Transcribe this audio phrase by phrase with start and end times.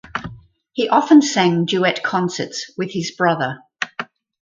[0.73, 3.59] He often sang duet concerts with his brother.